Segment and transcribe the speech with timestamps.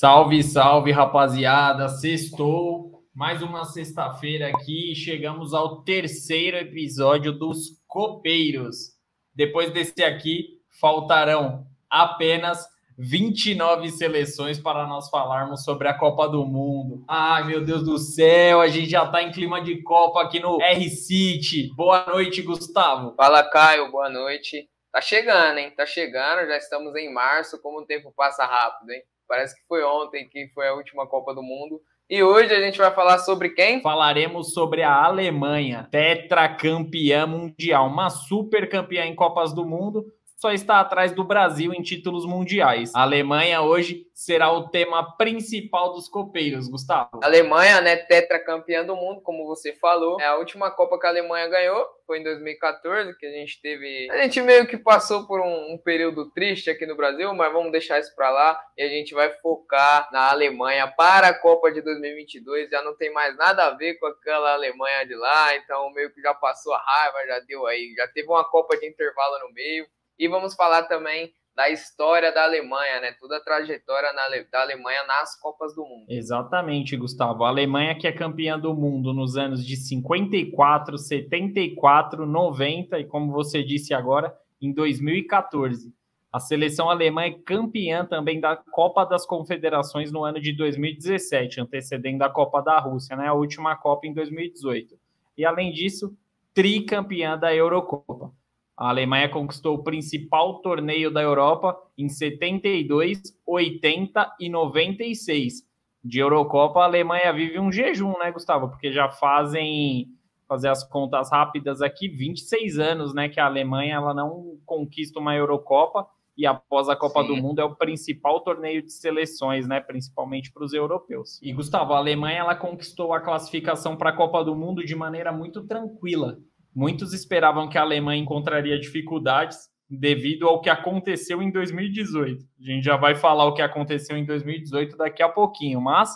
[0.00, 1.88] Salve, salve, rapaziada.
[1.88, 3.04] Sextou.
[3.14, 4.94] Mais uma sexta-feira aqui.
[4.94, 8.94] Chegamos ao terceiro episódio dos Copeiros.
[9.34, 12.66] Depois desse aqui, faltarão apenas
[13.02, 17.02] 29 seleções para nós falarmos sobre a Copa do Mundo.
[17.08, 20.60] Ai, meu Deus do céu, a gente já está em clima de Copa aqui no
[20.60, 21.74] R-City.
[21.74, 23.14] Boa noite, Gustavo.
[23.16, 23.90] Fala, Caio.
[23.90, 24.68] Boa noite.
[24.92, 25.72] Tá chegando, hein?
[25.74, 29.00] Tá chegando, já estamos em março, como o tempo passa rápido, hein?
[29.26, 31.80] Parece que foi ontem que foi a última Copa do Mundo.
[32.10, 33.80] E hoje a gente vai falar sobre quem?
[33.80, 40.04] Falaremos sobre a Alemanha, tetracampeã mundial, uma super campeã em Copas do Mundo,
[40.40, 42.94] só está atrás do Brasil em títulos mundiais.
[42.94, 47.20] A Alemanha hoje será o tema principal dos copeiros, Gustavo.
[47.22, 50.18] A Alemanha, né, tetracampeã do mundo, como você falou.
[50.18, 54.10] É a última Copa que a Alemanha ganhou foi em 2014, que a gente teve.
[54.10, 57.70] A gente meio que passou por um, um período triste aqui no Brasil, mas vamos
[57.70, 61.82] deixar isso para lá e a gente vai focar na Alemanha para a Copa de
[61.82, 62.70] 2022.
[62.70, 66.22] Já não tem mais nada a ver com aquela Alemanha de lá, então meio que
[66.22, 69.86] já passou a raiva, já deu aí, já teve uma Copa de intervalo no meio.
[70.20, 73.12] E vamos falar também da história da Alemanha, né?
[73.18, 74.12] Toda a trajetória
[74.52, 76.04] da Alemanha nas Copas do Mundo.
[76.10, 77.42] Exatamente, Gustavo.
[77.42, 83.32] A Alemanha que é campeã do mundo nos anos de 54, 74, 90 e, como
[83.32, 85.90] você disse agora, em 2014.
[86.30, 92.22] A seleção alemã é campeã também da Copa das Confederações no ano de 2017, antecedendo
[92.24, 93.26] a Copa da Rússia, né?
[93.26, 94.98] A última Copa em 2018.
[95.36, 96.14] E além disso,
[96.52, 98.38] tricampeã da Eurocopa.
[98.80, 105.68] A Alemanha conquistou o principal torneio da Europa em 72, 80 e 96.
[106.02, 108.70] De Eurocopa, a Alemanha vive um jejum, né, Gustavo?
[108.70, 110.08] Porque já fazem,
[110.48, 115.36] fazer as contas rápidas aqui, 26 anos, né, que a Alemanha ela não conquista uma
[115.36, 117.28] Eurocopa e após a Copa Sim.
[117.28, 121.38] do Mundo é o principal torneio de seleções, né, principalmente para os europeus.
[121.42, 125.30] E Gustavo, a Alemanha ela conquistou a classificação para a Copa do Mundo de maneira
[125.30, 126.38] muito tranquila.
[126.74, 132.44] Muitos esperavam que a Alemanha encontraria dificuldades devido ao que aconteceu em 2018.
[132.60, 136.10] A gente já vai falar o que aconteceu em 2018 daqui a pouquinho, mas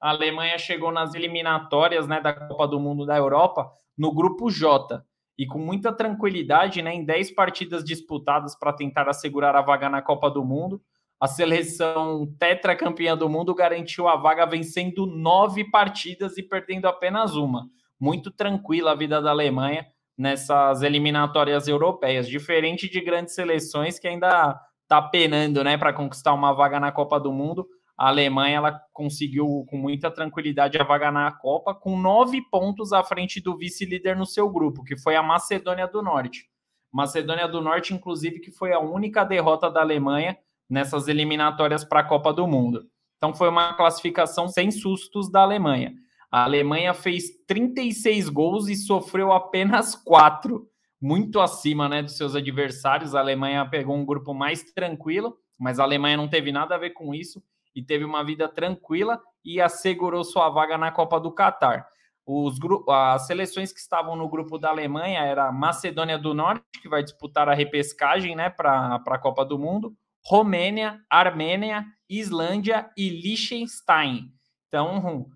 [0.00, 5.00] a Alemanha chegou nas eliminatórias né, da Copa do Mundo da Europa no grupo J
[5.38, 10.02] e com muita tranquilidade, né, em 10 partidas disputadas para tentar assegurar a vaga na
[10.02, 10.82] Copa do Mundo,
[11.20, 17.68] a seleção tetracampeã do mundo garantiu a vaga vencendo nove partidas e perdendo apenas uma
[17.98, 19.86] muito tranquila a vida da Alemanha
[20.16, 26.52] nessas eliminatórias europeias, diferente de grandes seleções que ainda está penando, né, para conquistar uma
[26.52, 27.66] vaga na Copa do Mundo.
[27.96, 33.02] A Alemanha ela conseguiu com muita tranquilidade a vaga na Copa, com nove pontos à
[33.02, 36.46] frente do vice-líder no seu grupo, que foi a Macedônia do Norte.
[36.92, 40.36] Macedônia do Norte, inclusive, que foi a única derrota da Alemanha
[40.68, 42.86] nessas eliminatórias para a Copa do Mundo.
[43.16, 45.94] Então foi uma classificação sem sustos da Alemanha.
[46.32, 50.66] A Alemanha fez 36 gols e sofreu apenas 4,
[50.98, 53.14] muito acima né, dos seus adversários.
[53.14, 56.90] A Alemanha pegou um grupo mais tranquilo, mas a Alemanha não teve nada a ver
[56.90, 57.42] com isso
[57.76, 61.86] e teve uma vida tranquila e assegurou sua vaga na Copa do Catar.
[62.24, 67.02] Os as seleções que estavam no grupo da Alemanha era Macedônia do Norte, que vai
[67.02, 69.94] disputar a repescagem né, para a Copa do Mundo,
[70.24, 74.32] Romênia, Armênia, Islândia e Liechtenstein.
[74.68, 75.26] Então,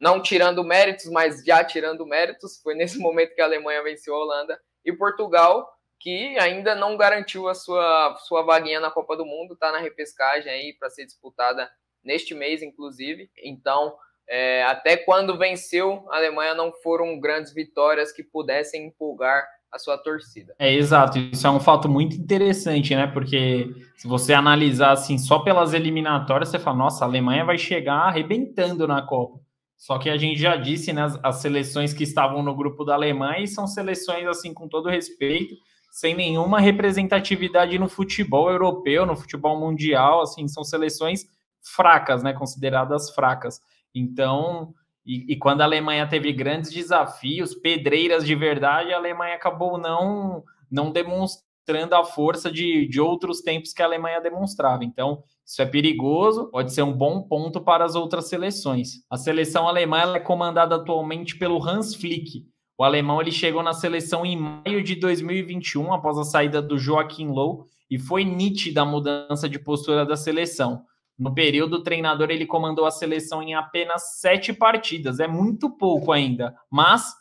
[0.00, 4.18] não tirando méritos, mas já tirando méritos, foi nesse momento que a Alemanha venceu a
[4.18, 4.60] Holanda.
[4.84, 5.68] E Portugal,
[6.00, 10.50] que ainda não garantiu a sua, sua vaguinha na Copa do Mundo, está na repescagem
[10.50, 11.70] aí para ser disputada
[12.04, 13.30] neste mês, inclusive.
[13.42, 13.94] Então,
[14.28, 19.98] é, até quando venceu a Alemanha, não foram grandes vitórias que pudessem empolgar a sua
[19.98, 20.54] torcida.
[20.58, 23.06] É exato, isso é um fato muito interessante, né?
[23.06, 28.08] Porque se você analisar assim só pelas eliminatórias, você fala, nossa, a Alemanha vai chegar
[28.08, 29.40] arrebentando na Copa.
[29.76, 32.94] Só que a gente já disse, né, as, as seleções que estavam no grupo da
[32.94, 35.54] Alemanha são seleções assim com todo respeito,
[35.90, 41.24] sem nenhuma representatividade no futebol europeu, no futebol mundial, assim, são seleções
[41.60, 43.60] fracas, né, consideradas fracas.
[43.94, 49.78] Então, e, e, quando a Alemanha teve grandes desafios, pedreiras de verdade, a Alemanha acabou
[49.78, 54.84] não, não demonstrando a força de, de outros tempos que a Alemanha demonstrava.
[54.84, 59.02] Então, isso é perigoso, pode ser um bom ponto para as outras seleções.
[59.08, 62.46] A seleção alemã é comandada atualmente pelo Hans Flick.
[62.78, 67.26] O alemão ele chegou na seleção em maio de 2021, após a saída do Joachim
[67.26, 70.84] Low, e foi nítida a mudança de postura da seleção.
[71.18, 76.12] No período, o treinador ele comandou a seleção em apenas sete partidas, é muito pouco
[76.12, 77.12] ainda, mas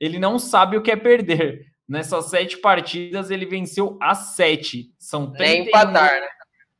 [0.00, 1.64] ele não sabe o que é perder.
[1.88, 4.92] Nessas sete partidas, ele venceu as sete.
[4.98, 5.46] São 31...
[5.46, 6.28] Nem empatar, né?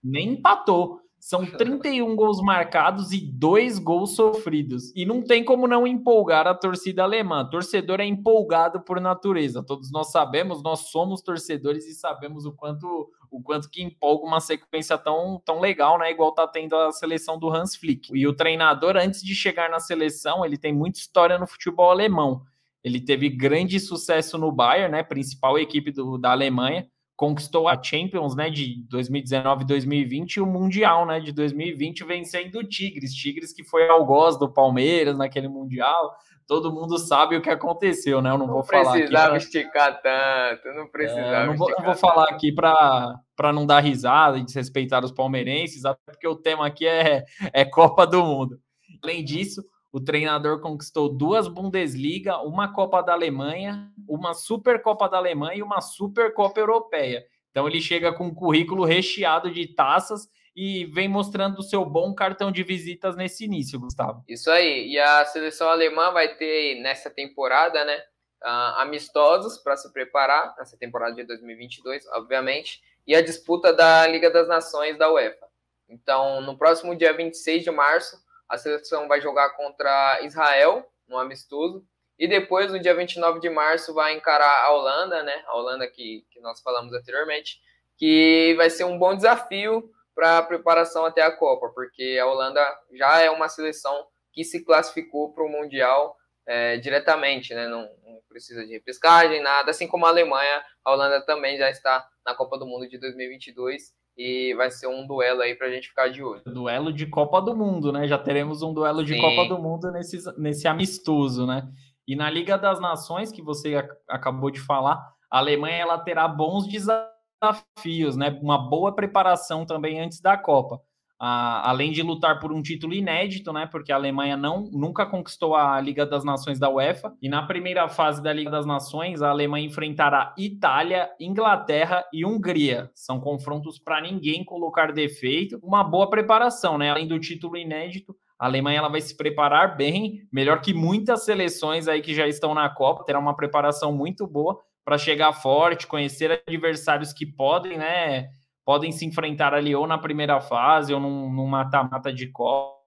[0.03, 0.99] Nem empatou.
[1.25, 4.93] São 31 gols marcados e dois gols sofridos.
[4.95, 7.49] E não tem como não empolgar a torcida alemã.
[7.49, 9.63] Torcedor é empolgado por natureza.
[9.63, 14.39] Todos nós sabemos, nós somos torcedores e sabemos o quanto o quanto que empolga uma
[14.39, 16.11] sequência tão, tão legal, né?
[16.11, 18.11] Igual tá tendo a seleção do Hans Flick.
[18.15, 22.43] E o treinador, antes de chegar na seleção, ele tem muita história no futebol alemão.
[22.85, 25.03] Ele teve grande sucesso no Bayern, né?
[25.03, 26.87] Principal equipe do, da Alemanha
[27.17, 32.57] conquistou a Champions, né, de 2019 e 2020 e o Mundial, né, de 2020 vencendo
[32.59, 36.13] o Tigres, Tigres que foi algoz do Palmeiras naquele Mundial.
[36.47, 38.29] Todo mundo sabe o que aconteceu, né?
[38.29, 38.89] Eu não, não vou falar aqui.
[38.89, 41.27] Não precisava esticar tanto, não precisava.
[41.27, 45.87] É, não, vou, não vou falar aqui para não dar risada e desrespeitar os palmeirenses,
[45.87, 48.59] até porque o tema aqui é, é Copa do Mundo.
[49.03, 55.59] Além disso, o treinador conquistou duas Bundesliga, uma Copa da Alemanha, uma Supercopa da Alemanha
[55.59, 57.25] e uma Supercopa Europeia.
[57.53, 62.13] Então ele chega com um currículo recheado de taças e vem mostrando o seu bom
[62.13, 64.25] cartão de visitas nesse início, Gustavo.
[64.29, 64.89] Isso aí.
[64.89, 67.97] E a seleção alemã vai ter nessa temporada, né,
[68.43, 74.29] uh, amistosos para se preparar nessa temporada de 2022, obviamente, e a disputa da Liga
[74.29, 75.47] das Nações da UEFA.
[75.89, 81.85] Então, no próximo dia 26 de março, a seleção vai jogar contra Israel, no amistoso.
[82.19, 85.43] E depois, no dia 29 de março, vai encarar a Holanda, né?
[85.47, 87.61] A Holanda que, que nós falamos anteriormente,
[87.97, 92.61] que vai ser um bom desafio para a preparação até a Copa, porque a Holanda
[92.93, 97.67] já é uma seleção que se classificou para o Mundial é, diretamente, né?
[97.67, 99.71] Não, não, precisa de repescagem, nada.
[99.71, 103.93] Assim como a Alemanha, a Holanda também já está na Copa do Mundo de 2022
[104.17, 106.43] e vai ser um duelo aí para a gente ficar de olho.
[106.47, 108.07] Duelo de Copa do Mundo, né?
[108.07, 109.21] Já teremos um duelo de Sim.
[109.21, 111.69] Copa do Mundo nesse, nesse amistoso, né?
[112.07, 113.75] E na Liga das Nações, que você
[114.09, 118.39] acabou de falar, a Alemanha ela terá bons desafios, né?
[118.43, 120.81] Uma boa preparação também antes da Copa
[121.27, 123.67] além de lutar por um título inédito, né?
[123.67, 127.15] Porque a Alemanha não nunca conquistou a Liga das Nações da UEFA.
[127.23, 132.91] E na primeira fase da Liga das Nações, a Alemanha enfrentará Itália, Inglaterra e Hungria.
[132.95, 135.59] São confrontos para ninguém colocar defeito.
[135.63, 136.91] Uma boa preparação, né?
[136.91, 141.89] Além do título inédito, a Alemanha ela vai se preparar bem, melhor que muitas seleções
[141.89, 146.43] aí que já estão na Copa, terá uma preparação muito boa para chegar forte, conhecer
[146.47, 148.29] adversários que podem, né?
[148.65, 152.81] Podem se enfrentar ali ou na primeira fase ou num mata-mata de Copa.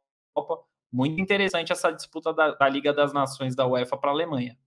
[0.92, 4.58] Muito interessante essa disputa da, da Liga das Nações da UEFA para a Alemanha.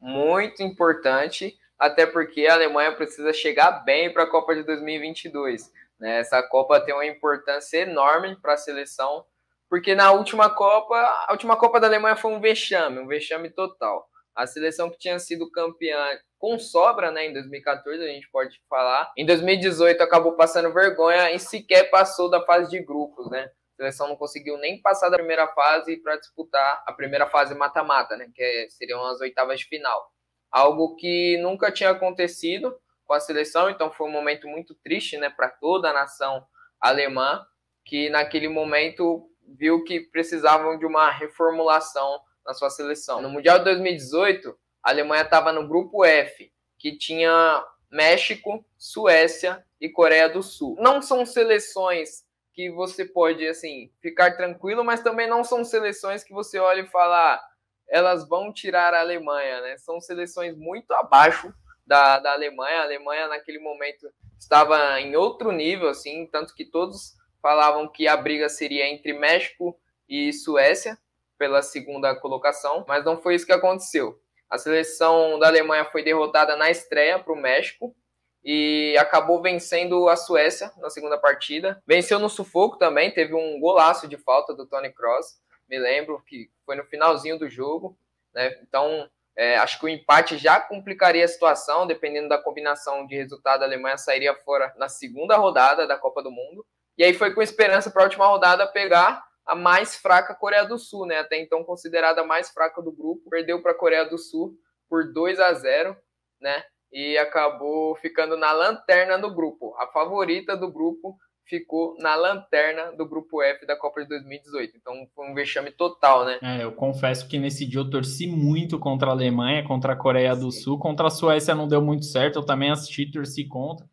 [0.00, 5.70] Muito importante, até porque a Alemanha precisa chegar bem para a Copa de 2022.
[6.00, 6.18] Né?
[6.18, 9.24] Essa Copa tem uma importância enorme para a seleção,
[9.68, 14.08] porque na última Copa, a última Copa da Alemanha foi um vexame, um vexame total.
[14.34, 15.96] A seleção que tinha sido campeã
[16.42, 19.12] com sobra, né, em 2014, a gente pode falar.
[19.16, 23.44] Em 2018 acabou passando vergonha e sequer passou da fase de grupos, né?
[23.44, 28.16] A seleção não conseguiu nem passar da primeira fase para disputar a primeira fase mata-mata,
[28.16, 30.04] né, que é, seriam as oitavas de final.
[30.50, 35.30] Algo que nunca tinha acontecido com a seleção, então foi um momento muito triste, né,
[35.30, 36.44] para toda a nação
[36.80, 37.46] alemã,
[37.84, 43.22] que naquele momento viu que precisavam de uma reformulação na sua seleção.
[43.22, 49.88] No Mundial de 2018, a Alemanha estava no grupo F, que tinha México, Suécia e
[49.88, 50.76] Coreia do Sul.
[50.78, 56.32] Não são seleções que você pode assim ficar tranquilo, mas também não são seleções que
[56.32, 57.44] você olha e fala, ah,
[57.88, 59.76] elas vão tirar a Alemanha, né?
[59.78, 61.52] São seleções muito abaixo
[61.86, 62.80] da, da Alemanha.
[62.80, 68.16] A Alemanha naquele momento estava em outro nível, assim, tanto que todos falavam que a
[68.16, 70.96] briga seria entre México e Suécia
[71.38, 74.21] pela segunda colocação, mas não foi isso que aconteceu.
[74.52, 77.96] A seleção da Alemanha foi derrotada na estreia para o México
[78.44, 81.82] e acabou vencendo a Suécia na segunda partida.
[81.86, 85.40] Venceu no sufoco também, teve um golaço de falta do Tony Kroos,
[85.70, 87.96] me lembro que foi no finalzinho do jogo.
[88.34, 88.58] Né?
[88.62, 93.62] Então, é, acho que o empate já complicaria a situação, dependendo da combinação de resultado,
[93.62, 96.62] a Alemanha sairia fora na segunda rodada da Copa do Mundo.
[96.98, 100.78] E aí foi com esperança para a última rodada pegar a mais fraca Coreia do
[100.78, 101.18] Sul, né?
[101.18, 104.54] Até então considerada a mais fraca do grupo, perdeu para a Coreia do Sul
[104.88, 105.96] por 2 a 0,
[106.40, 106.64] né?
[106.92, 109.74] e acabou ficando na lanterna do grupo.
[109.78, 114.76] A favorita do grupo ficou na lanterna do grupo F da Copa de 2018.
[114.76, 116.38] Então foi um vexame total, né?
[116.42, 120.36] É, eu confesso que nesse dia eu torci muito contra a Alemanha, contra a Coreia
[120.36, 123.86] do Sul, contra a Suécia não deu muito certo, eu também assisti torci contra.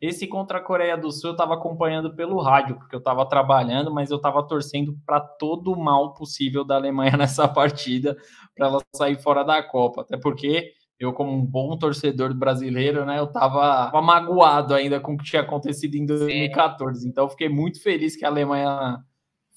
[0.00, 3.92] Esse contra a Coreia do Sul eu estava acompanhando pelo rádio, porque eu estava trabalhando,
[3.92, 8.16] mas eu estava torcendo para todo o mal possível da Alemanha nessa partida,
[8.54, 10.02] para ela sair fora da Copa.
[10.02, 15.14] Até porque eu, como um bom torcedor brasileiro, né, eu tava, tava magoado ainda com
[15.14, 17.00] o que tinha acontecido em 2014.
[17.00, 17.08] Sim.
[17.08, 18.98] Então, eu fiquei muito feliz que a Alemanha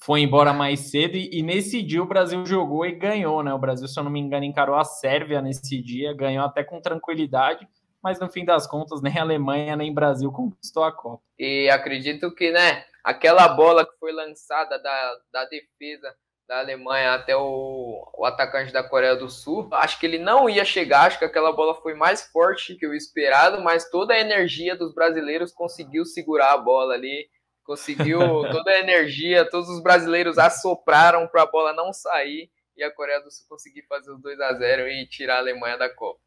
[0.02, 1.16] foi embora mais cedo.
[1.16, 3.52] E, e, nesse dia o Brasil jogou e ganhou, né?
[3.52, 6.80] O Brasil, se eu não me engano, encarou a Sérvia nesse dia, ganhou até com
[6.80, 7.66] tranquilidade.
[8.02, 11.22] Mas no fim das contas, nem a Alemanha nem o Brasil conquistou a Copa.
[11.38, 16.14] E acredito que, né, aquela bola que foi lançada da, da defesa
[16.50, 19.68] da Alemanha até o, o, atacante da Coreia do Sul.
[19.72, 22.92] Acho que ele não ia chegar, acho que aquela bola foi mais forte que o
[22.92, 27.28] esperado, mas toda a energia dos brasileiros conseguiu segurar a bola ali,
[27.62, 28.18] conseguiu
[28.50, 33.20] toda a energia, todos os brasileiros assopraram para a bola não sair e a Coreia
[33.20, 36.18] do Sul conseguir fazer os 2 a 0 e tirar a Alemanha da Copa.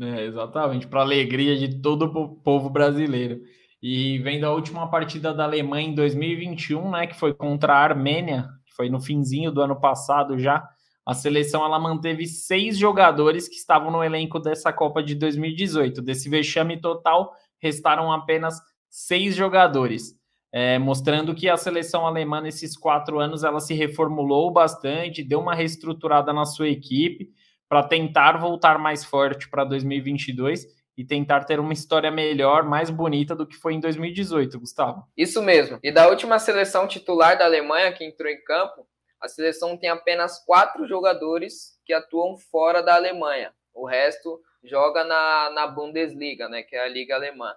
[0.00, 3.40] É, exatamente, para alegria de todo o povo brasileiro.
[3.80, 8.48] E vendo a última partida da Alemanha em 2021, né, que foi contra a Armênia,
[8.76, 10.66] foi no finzinho do ano passado já,
[11.06, 16.00] a seleção ela manteve seis jogadores que estavam no elenco dessa Copa de 2018.
[16.00, 18.58] Desse vexame total, restaram apenas
[18.88, 20.14] seis jogadores,
[20.50, 25.54] é, mostrando que a seleção alemã nesses quatro anos ela se reformulou bastante, deu uma
[25.54, 27.28] reestruturada na sua equipe
[27.74, 30.64] para tentar voltar mais forte para 2022
[30.96, 35.02] e tentar ter uma história melhor, mais bonita do que foi em 2018, Gustavo.
[35.16, 35.80] Isso mesmo.
[35.82, 38.86] E da última seleção titular da Alemanha que entrou em campo,
[39.20, 43.52] a seleção tem apenas quatro jogadores que atuam fora da Alemanha.
[43.74, 47.52] O resto joga na, na Bundesliga, né, que é a liga alemã.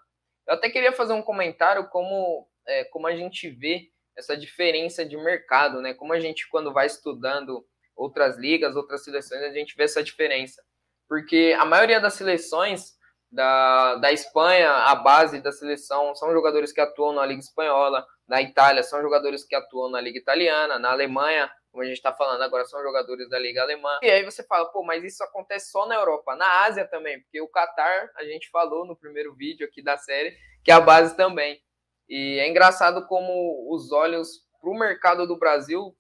[0.47, 5.15] Eu até queria fazer um comentário como, é, como a gente vê essa diferença de
[5.15, 5.93] mercado, né?
[5.93, 7.63] Como a gente, quando vai estudando
[7.97, 10.63] outras ligas, outras seleções, a gente vê essa diferença.
[11.09, 12.95] Porque a maioria das seleções
[13.31, 18.41] da, da Espanha, a base da seleção são jogadores que atuam na Liga Espanhola, na
[18.41, 22.41] Itália são jogadores que atuam na Liga Italiana, na Alemanha, como a gente está falando
[22.41, 23.99] agora, são jogadores da Liga Alemã.
[24.01, 27.39] E aí você fala, pô, mas isso acontece só na Europa, na Ásia também, porque
[27.41, 31.15] o Qatar, a gente falou no primeiro vídeo aqui da série, que é a base
[31.15, 31.61] também.
[32.09, 35.95] E é engraçado como os olhos para o mercado do Brasil,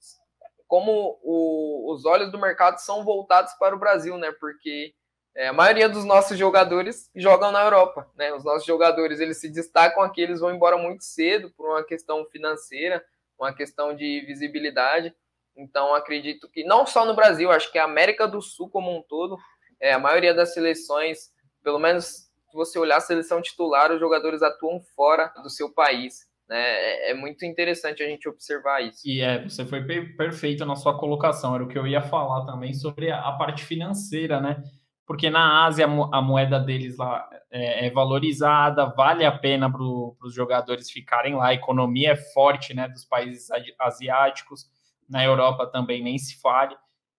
[0.67, 4.31] como o, os olhos do mercado são voltados para o Brasil, né?
[4.39, 4.93] Porque
[5.35, 8.33] é, a maioria dos nossos jogadores jogam na Europa, né?
[8.33, 12.25] Os nossos jogadores eles se destacam aqui, eles vão embora muito cedo por uma questão
[12.25, 13.03] financeira,
[13.39, 15.15] uma questão de visibilidade.
[15.55, 19.01] Então acredito que não só no Brasil, acho que a América do Sul como um
[19.01, 19.37] todo,
[19.79, 21.31] é, a maioria das seleções,
[21.63, 26.27] pelo menos se você olhar a seleção titular, os jogadores atuam fora do seu país.
[26.49, 26.57] Né?
[26.57, 29.01] É, é muito interessante a gente observar isso.
[29.05, 32.73] E é, você foi perfeito na sua colocação, era o que eu ia falar também
[32.73, 34.63] sobre a parte financeira, né?
[35.07, 40.33] porque na Ásia a moeda deles lá é, é valorizada, vale a pena para os
[40.33, 43.47] jogadores ficarem lá, a economia é forte né, dos países
[43.79, 44.69] asiáticos,
[45.09, 46.75] na Europa também nem se fale,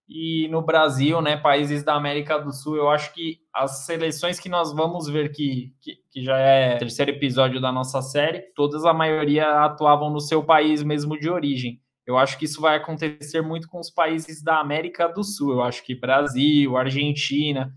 [0.09, 4.49] e no Brasil, né, países da América do Sul, eu acho que as seleções que
[4.49, 8.87] nós vamos ver que, que, que já é o terceiro episódio da nossa série, todas
[8.87, 11.79] a maioria atuavam no seu país mesmo de origem.
[12.07, 15.53] Eu acho que isso vai acontecer muito com os países da América do Sul.
[15.53, 17.71] Eu acho que Brasil, Argentina,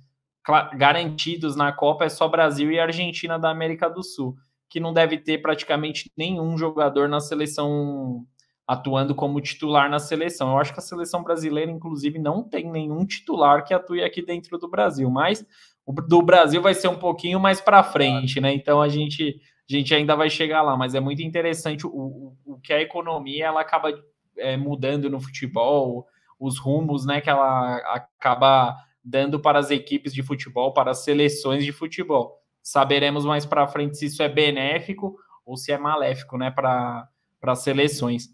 [0.77, 4.37] garantidos na Copa é só Brasil e Argentina da América do Sul,
[4.69, 8.25] que não deve ter praticamente nenhum jogador na seleção
[8.71, 10.51] atuando como titular na seleção.
[10.51, 14.57] Eu acho que a seleção brasileira, inclusive, não tem nenhum titular que atue aqui dentro
[14.57, 15.45] do Brasil, mas
[15.85, 18.53] o do Brasil vai ser um pouquinho mais para frente, né?
[18.53, 22.37] Então a gente, a gente ainda vai chegar lá, mas é muito interessante o, o,
[22.45, 23.91] o que a economia ela acaba
[24.37, 26.07] é, mudando no futebol,
[26.39, 31.65] os rumos, né, que ela acaba dando para as equipes de futebol, para as seleções
[31.65, 32.39] de futebol.
[32.63, 37.09] Saberemos mais para frente se isso é benéfico ou se é maléfico, né, para
[37.41, 38.29] as seleções.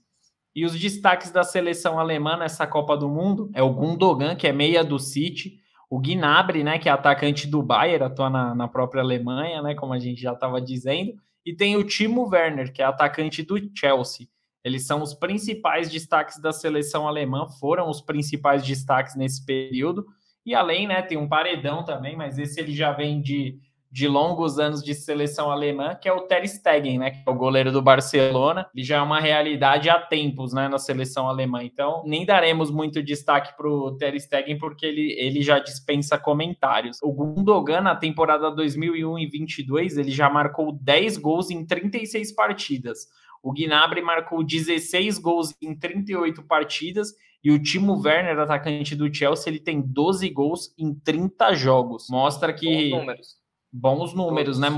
[0.57, 4.51] E os destaques da seleção alemã nessa Copa do Mundo é o Gundogan, que é
[4.51, 9.03] meia do City, o Gnabry, né, que é atacante do Bayern, atua na, na própria
[9.03, 11.13] Alemanha, né, como a gente já estava dizendo,
[11.45, 14.27] e tem o Timo Werner, que é atacante do Chelsea.
[14.63, 20.07] Eles são os principais destaques da seleção alemã, foram os principais destaques nesse período.
[20.43, 23.59] E além, né, tem um paredão também, mas esse ele já vem de,
[23.91, 27.35] de longos anos de seleção alemã, que é o Ter Stegen, né, que é o
[27.35, 28.67] goleiro do Barcelona.
[28.75, 31.63] Ele já é uma realidade há tempos, né, na seleção alemã.
[31.63, 36.97] Então, nem daremos muito destaque para o Ter Stegen porque ele, ele já dispensa comentários.
[37.01, 43.07] O Gundogan na temporada 2001 e 22, ele já marcou 10 gols em 36 partidas.
[43.41, 49.49] O Gnabry marcou 16 gols em 38 partidas e o Timo Werner, atacante do Chelsea,
[49.49, 52.07] ele tem 12 gols em 30 jogos.
[52.09, 54.69] Mostra que Bons números bons números, né?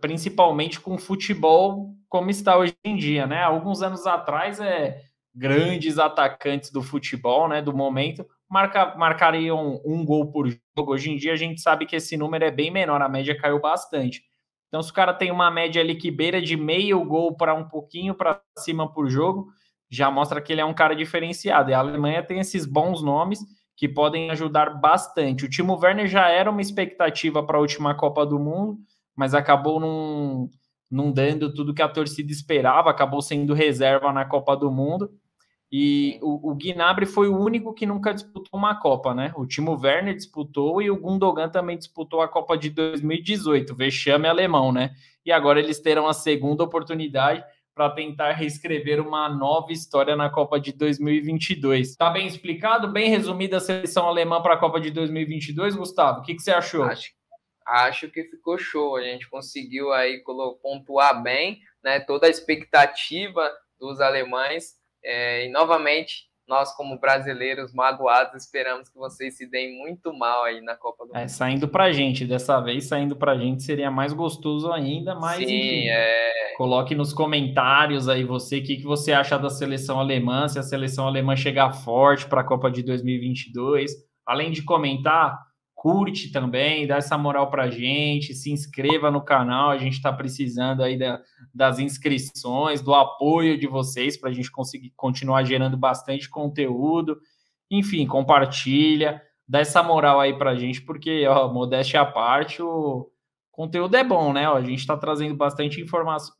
[0.00, 3.42] Principalmente com futebol como está hoje em dia, né?
[3.42, 5.00] Alguns anos atrás, é
[5.34, 7.62] grandes atacantes do futebol, né?
[7.62, 10.92] Do momento, marca, marcariam um gol por jogo.
[10.92, 13.58] Hoje em dia, a gente sabe que esse número é bem menor, a média caiu
[13.58, 14.22] bastante.
[14.68, 17.66] Então, se o cara tem uma média ali que beira de meio gol para um
[17.66, 19.48] pouquinho para cima por jogo,
[19.90, 21.70] já mostra que ele é um cara diferenciado.
[21.70, 23.40] E a Alemanha tem esses bons nomes
[23.76, 25.44] que podem ajudar bastante.
[25.44, 28.78] O Timo Werner já era uma expectativa para a última Copa do Mundo,
[29.16, 30.48] mas acabou não,
[30.90, 35.10] não dando tudo que a torcida esperava, acabou sendo reserva na Copa do Mundo.
[35.74, 39.32] E o, o Gnabry foi o único que nunca disputou uma Copa, né?
[39.34, 44.70] O Timo Werner disputou e o Gundogan também disputou a Copa de 2018, vexame alemão,
[44.70, 44.90] né?
[45.24, 47.42] E agora eles terão a segunda oportunidade
[47.74, 51.90] para tentar reescrever uma nova história na Copa de 2022.
[51.90, 56.20] Está bem explicado, bem resumida a seleção alemã para a Copa de 2022, Gustavo?
[56.20, 56.84] O que, que você achou?
[56.84, 57.10] Acho,
[57.66, 58.96] acho que ficou show.
[58.96, 60.22] A gente conseguiu aí
[60.62, 62.00] pontuar bem, né?
[62.00, 69.36] Toda a expectativa dos alemães é, e novamente nós, como brasileiros magoados, esperamos que vocês
[69.36, 71.24] se deem muito mal aí na Copa do é, Mundo.
[71.24, 75.44] É, saindo pra gente, dessa vez saindo pra gente seria mais gostoso ainda, mas Sim,
[75.44, 76.54] enfim, é...
[76.56, 80.62] coloque nos comentários aí você o que, que você acha da seleção alemã, se a
[80.62, 83.92] seleção alemã chegar forte para a Copa de 2022.
[84.26, 85.36] Além de comentar,
[85.82, 90.80] curte também, dá essa moral para gente, se inscreva no canal, a gente está precisando
[90.80, 91.20] aí da,
[91.52, 97.18] das inscrições, do apoio de vocês para a gente conseguir continuar gerando bastante conteúdo.
[97.68, 103.10] Enfim, compartilha, dá essa moral aí para gente, porque, ó, modéstia à parte, o
[103.50, 104.48] conteúdo é bom, né?
[104.48, 106.32] Ó, a gente está trazendo bastante informação,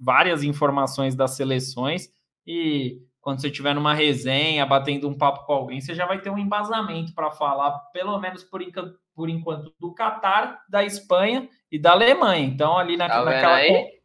[0.00, 2.08] várias informações das seleções
[2.44, 6.30] e quando você estiver numa resenha, batendo um papo com alguém, você já vai ter
[6.30, 11.78] um embasamento para falar, pelo menos por, enquanto, por enquanto, do Catar, da Espanha e
[11.78, 12.46] da Alemanha.
[12.46, 13.54] Então, ali na, tá naquela.
[13.56, 14.00] Aí?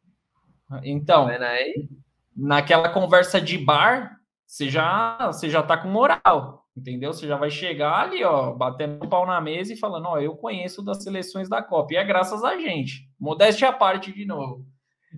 [0.83, 1.87] Então, tá aí?
[2.35, 7.13] naquela conversa de bar, você já, você já tá com moral, entendeu?
[7.13, 10.35] Você já vai chegar ali, ó, batendo o pau na mesa e falando, ó, eu
[10.35, 11.93] conheço das seleções da Copa.
[11.93, 13.09] E é graças a gente.
[13.17, 14.65] Modéstia à parte de novo.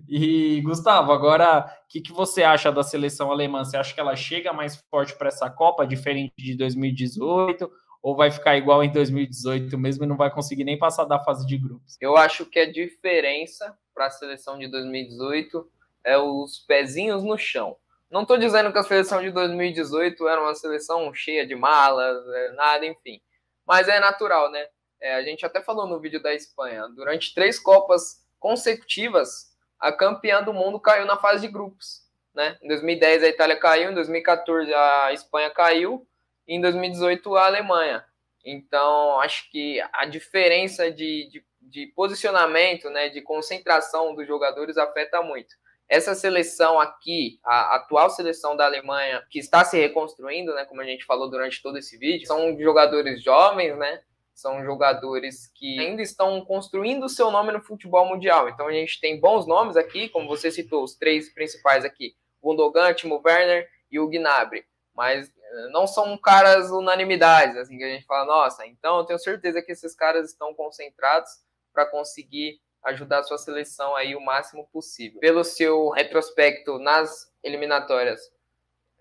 [0.08, 3.64] E, Gustavo, agora, o que, que você acha da seleção alemã?
[3.64, 7.70] Você acha que ela chega mais forte para essa Copa, diferente de 2018?
[8.02, 11.46] Ou vai ficar igual em 2018 mesmo e não vai conseguir nem passar da fase
[11.46, 11.96] de grupos?
[12.00, 15.68] Eu acho que a diferença para a seleção de 2018
[16.04, 17.76] é os pezinhos no chão.
[18.08, 22.52] Não estou dizendo que a seleção de 2018 era uma seleção cheia de malas, é,
[22.52, 23.20] nada, enfim.
[23.66, 24.64] Mas é natural, né?
[25.00, 26.86] É, a gente até falou no vídeo da Espanha.
[26.94, 32.02] Durante três Copas consecutivas, a campeã do mundo caiu na fase de grupos.
[32.34, 32.58] Né?
[32.62, 36.06] Em 2010 a Itália caiu, em 2014 a Espanha caiu,
[36.46, 38.04] em 2018 a Alemanha.
[38.44, 45.20] Então, acho que a diferença de, de, de posicionamento, né, de concentração dos jogadores afeta
[45.20, 45.54] muito.
[45.88, 50.84] Essa seleção aqui, a atual seleção da Alemanha, que está se reconstruindo, né, como a
[50.84, 54.00] gente falou durante todo esse vídeo, são jogadores jovens, né,
[54.36, 58.50] são jogadores que ainda estão construindo o seu nome no futebol mundial.
[58.50, 62.92] Então a gente tem bons nomes aqui, como você citou, os três principais aqui: Gundogan,
[62.92, 64.66] Timo Werner e o Gnabry.
[64.94, 69.18] Mas eh, não são caras unanimidades, assim que a gente fala, nossa, então eu tenho
[69.18, 71.30] certeza que esses caras estão concentrados
[71.72, 75.18] para conseguir ajudar a sua seleção aí o máximo possível.
[75.18, 78.20] Pelo seu retrospecto nas eliminatórias,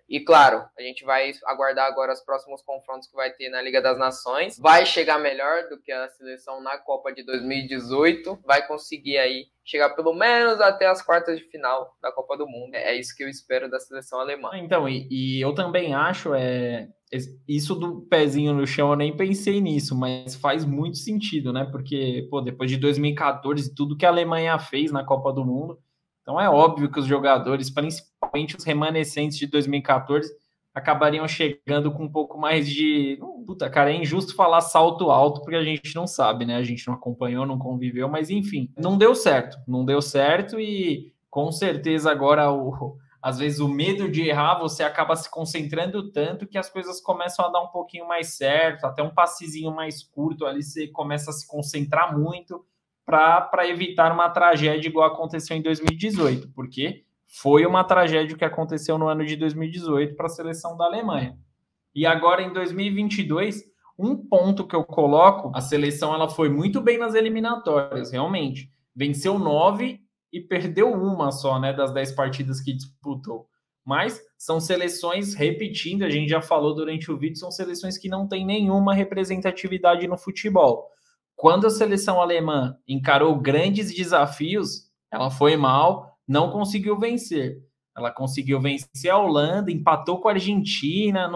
[0.07, 3.81] e claro, a gente vai aguardar agora os próximos confrontos que vai ter na Liga
[3.81, 4.57] das Nações.
[4.59, 8.39] Vai chegar melhor do que a seleção na Copa de 2018.
[8.45, 12.75] Vai conseguir aí chegar pelo menos até as quartas de final da Copa do Mundo.
[12.75, 14.51] É isso que eu espero da seleção alemã.
[14.53, 16.87] Então, e, e eu também acho, é,
[17.47, 21.67] isso do pezinho no chão, eu nem pensei nisso, mas faz muito sentido, né?
[21.71, 25.79] Porque, pô, depois de 2014, tudo que a Alemanha fez na Copa do Mundo,
[26.25, 30.27] então é óbvio que os jogadores, principalmente os remanescentes de 2014,
[30.73, 33.19] acabariam chegando com um pouco mais de.
[33.45, 36.55] Puta, cara, é injusto falar salto alto, porque a gente não sabe, né?
[36.55, 39.55] A gente não acompanhou, não conviveu, mas enfim, não deu certo.
[39.67, 42.97] Não deu certo e com certeza agora o.
[43.21, 47.45] Às vezes o medo de errar, você acaba se concentrando tanto que as coisas começam
[47.45, 51.33] a dar um pouquinho mais certo, até um passezinho mais curto ali, você começa a
[51.33, 52.63] se concentrar muito
[53.05, 59.07] para evitar uma tragédia igual aconteceu em 2018, porque foi uma tragédia que aconteceu no
[59.07, 61.37] ano de 2018 para a seleção da Alemanha.
[61.93, 63.63] E agora em 2022,
[63.97, 68.69] um ponto que eu coloco, a seleção ela foi muito bem nas eliminatórias, realmente.
[68.95, 73.47] Venceu nove e perdeu uma só, né, das dez partidas que disputou.
[73.85, 78.27] Mas são seleções, repetindo, a gente já falou durante o vídeo, são seleções que não
[78.27, 80.89] têm nenhuma representatividade no futebol.
[81.35, 87.61] Quando a seleção alemã encarou grandes desafios, ela foi mal, não conseguiu vencer.
[87.95, 91.29] Ela conseguiu vencer a Holanda, empatou com a Argentina,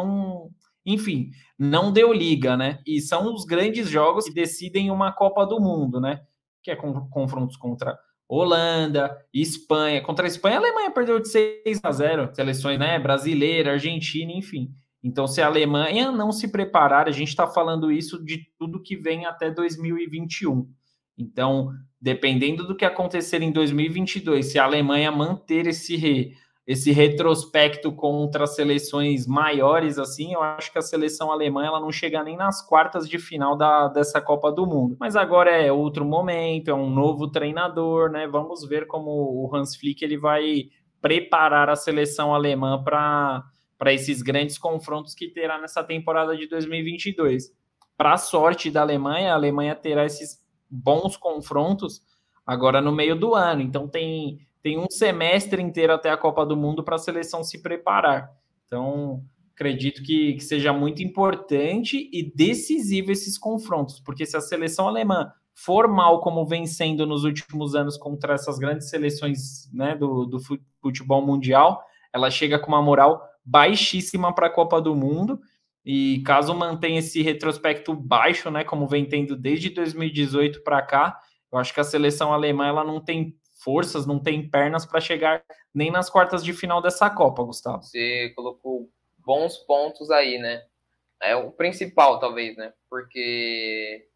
[0.85, 2.79] enfim, não deu liga, né?
[2.85, 6.21] E são os grandes jogos que decidem uma Copa do Mundo, né?
[6.63, 10.01] Que é com, confrontos contra Holanda, Espanha.
[10.01, 12.35] Contra a Espanha, a Alemanha perdeu de 6 a 0.
[12.35, 12.99] Seleções, né?
[12.99, 14.73] Brasileira, Argentina, enfim.
[15.03, 18.97] Então, se a Alemanha não se preparar, a gente está falando isso de tudo que
[18.97, 20.67] vem até 2021.
[21.17, 26.33] Então, dependendo do que acontecer em 2022, se a Alemanha manter esse re,
[26.69, 32.23] esse retrospecto contra seleções maiores assim, eu acho que a seleção alemã ela não chega
[32.23, 34.95] nem nas quartas de final da, dessa Copa do Mundo.
[34.99, 38.27] Mas agora é outro momento, é um novo treinador, né?
[38.27, 40.69] Vamos ver como o Hans Flick ele vai
[41.01, 43.43] preparar a seleção alemã para
[43.79, 47.51] para esses grandes confrontos que terá nessa temporada de 2022.
[47.97, 52.01] Para a sorte da Alemanha, a Alemanha terá esses bons confrontos
[52.45, 53.61] agora no meio do ano.
[53.61, 57.61] Então tem, tem um semestre inteiro até a Copa do Mundo para a seleção se
[57.61, 58.29] preparar.
[58.65, 59.23] Então
[59.55, 65.31] acredito que, que seja muito importante e decisivo esses confrontos, porque se a seleção alemã
[65.53, 70.37] for mal como vem sendo nos últimos anos contra essas grandes seleções né, do, do
[70.81, 75.39] futebol mundial, ela chega com uma moral baixíssima para a Copa do Mundo.
[75.85, 81.19] E caso mantenha esse retrospecto baixo, né, como vem tendo desde 2018 para cá,
[81.51, 85.43] eu acho que a seleção alemã ela não tem forças, não tem pernas para chegar
[85.73, 87.83] nem nas quartas de final dessa Copa, Gustavo.
[87.83, 90.63] Você colocou bons pontos aí, né?
[91.21, 92.73] É o principal, talvez, né?
[92.89, 94.07] Porque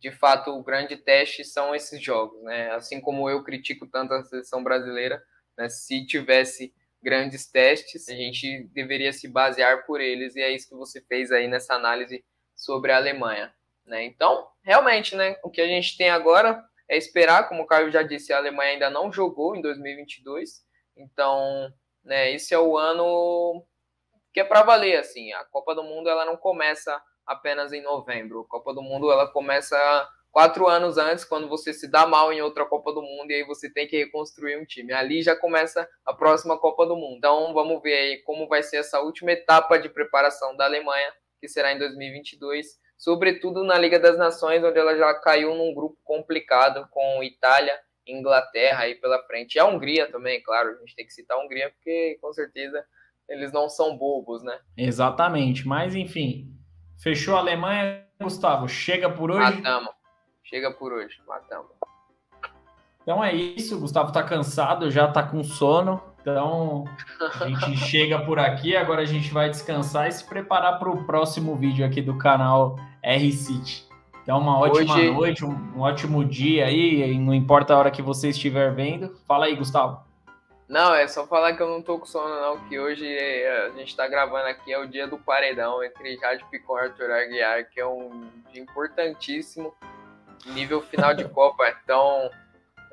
[0.00, 2.70] de fato o grande teste são esses jogos, né?
[2.70, 5.22] Assim como eu critico tanto a seleção brasileira,
[5.58, 5.68] né?
[5.68, 6.72] Se tivesse
[7.06, 11.30] grandes testes, a gente deveria se basear por eles, e é isso que você fez
[11.30, 13.54] aí nessa análise sobre a Alemanha.
[13.86, 14.04] Né?
[14.06, 18.02] Então, realmente, né, o que a gente tem agora é esperar, como o Caio já
[18.02, 20.64] disse, a Alemanha ainda não jogou em 2022,
[20.96, 23.64] então, né, esse é o ano
[24.34, 28.40] que é para valer, assim, a Copa do Mundo ela não começa apenas em novembro,
[28.40, 29.78] a Copa do Mundo ela começa
[30.36, 33.44] quatro anos antes, quando você se dá mal em outra Copa do Mundo e aí
[33.44, 34.92] você tem que reconstruir um time.
[34.92, 37.16] Ali já começa a próxima Copa do Mundo.
[37.16, 41.48] Então vamos ver aí como vai ser essa última etapa de preparação da Alemanha, que
[41.48, 42.66] será em 2022,
[42.98, 48.80] sobretudo na Liga das Nações, onde ela já caiu num grupo complicado com Itália, Inglaterra
[48.80, 49.54] aí pela frente.
[49.54, 52.84] E a Hungria também, claro, a gente tem que citar a Hungria porque com certeza
[53.26, 54.60] eles não são bobos, né?
[54.76, 56.54] Exatamente, mas enfim,
[57.02, 59.62] fechou a Alemanha, Gustavo, chega por hoje.
[59.62, 59.96] Matamos.
[60.48, 61.72] Chega por hoje, matamos.
[63.02, 66.00] Então é isso, Gustavo tá cansado, já tá com sono.
[66.20, 66.84] Então
[67.40, 71.04] a gente chega por aqui, agora a gente vai descansar e se preparar para o
[71.04, 73.86] próximo vídeo aqui do canal R City.
[74.22, 75.10] Então uma ótima Hoje...
[75.10, 79.16] noite, um, um, ótimo dia aí, não importa a hora que você estiver vendo.
[79.26, 80.00] Fala aí, Gustavo.
[80.68, 83.70] Não, é só falar que eu não tô com sono não, que hoje é, a
[83.70, 87.68] gente tá gravando aqui, é o dia do paredão entre Jade Picon e Arthur Aguiar,
[87.70, 89.72] que é um dia importantíssimo
[90.46, 92.30] nível final de Copa, então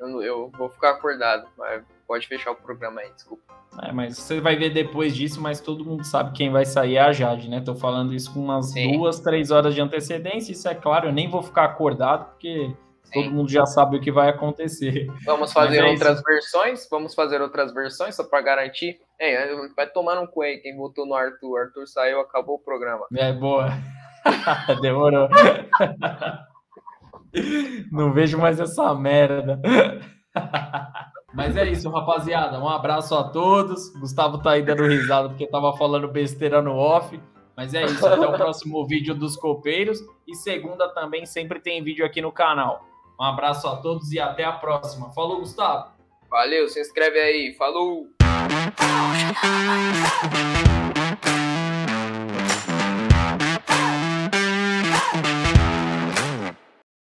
[0.00, 1.46] eu, eu, vou ficar acordado.
[1.56, 3.42] Mas pode fechar o programa aí, desculpa.
[3.82, 7.00] É, mas você vai ver depois disso, mas todo mundo sabe quem vai sair é
[7.00, 7.60] a Jade, né?
[7.60, 8.92] Tô falando isso com umas Sim.
[8.92, 10.52] duas, três horas de antecedência.
[10.52, 12.72] Isso é claro, eu nem vou ficar acordado, porque
[13.04, 13.12] Sim.
[13.12, 15.06] todo mundo já sabe o que vai acontecer.
[15.24, 16.24] Vamos fazer é outras isso.
[16.24, 16.88] versões?
[16.88, 19.00] Vamos fazer outras versões só para garantir.
[19.18, 21.58] É, vai tomar um aí quem votou no Arthur.
[21.58, 23.06] Arthur saiu, acabou o programa.
[23.16, 23.70] É boa.
[24.80, 25.28] Demorou.
[27.90, 29.60] Não vejo mais essa merda.
[31.34, 32.60] Mas é isso, rapaziada.
[32.60, 33.90] Um abraço a todos.
[33.98, 37.20] Gustavo tá aí dando risada porque tava falando besteira no off.
[37.56, 40.00] Mas é isso, até o próximo vídeo dos copeiros.
[40.26, 42.84] E segunda também sempre tem vídeo aqui no canal.
[43.20, 45.12] Um abraço a todos e até a próxima.
[45.12, 45.92] Falou, Gustavo.
[46.28, 47.54] Valeu, se inscreve aí.
[47.54, 48.08] Falou!